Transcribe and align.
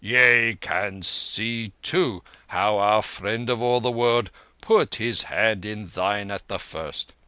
Yea, 0.03 0.55
can 0.55 1.03
see, 1.03 1.71
too, 1.83 2.23
how 2.47 2.79
our 2.79 3.03
Friend 3.03 3.51
of 3.51 3.61
all 3.61 3.79
the 3.79 3.91
World 3.91 4.31
put 4.59 4.95
his 4.95 5.21
hand 5.25 5.63
in 5.63 5.89
thine 5.89 6.31
at 6.31 6.47
the 6.47 6.57
first. 6.57 7.13